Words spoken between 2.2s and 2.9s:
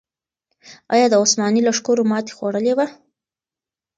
خوړلې وه؟